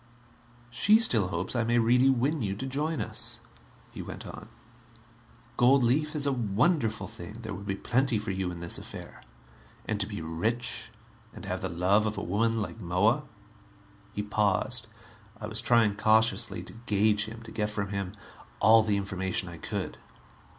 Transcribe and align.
"She 0.71 0.97
still 0.97 1.27
hopes 1.27 1.55
I 1.55 1.63
may 1.63 1.77
really 1.77 2.09
win 2.09 2.41
you 2.41 2.55
to 2.55 2.65
join 2.65 3.01
us," 3.01 3.39
he 3.91 4.01
went 4.01 4.25
on. 4.25 4.49
"Gold 5.57 5.83
leaf 5.83 6.15
is 6.15 6.25
a 6.25 6.31
wonderful 6.33 7.07
thing; 7.07 7.33
there 7.33 7.53
would 7.53 7.67
be 7.67 7.75
plenty 7.75 8.17
for 8.17 8.31
you 8.31 8.49
in 8.49 8.61
this 8.61 8.79
affair. 8.79 9.21
And 9.85 9.99
to 9.99 10.07
be 10.07 10.19
rich, 10.19 10.89
and 11.33 11.45
have 11.45 11.61
the 11.61 11.69
love 11.69 12.07
of 12.07 12.17
a 12.17 12.23
woman 12.23 12.59
like 12.63 12.81
Moa...." 12.81 13.25
He 14.13 14.23
paused. 14.23 14.87
I 15.39 15.45
was 15.45 15.61
trying 15.61 15.97
cautiously 15.97 16.63
to 16.63 16.73
gauge 16.87 17.25
him, 17.25 17.43
to 17.43 17.51
get 17.51 17.69
from 17.69 17.89
him 17.89 18.13
all 18.59 18.81
the 18.81 18.97
information 18.97 19.49
I 19.49 19.57
could. 19.57 19.99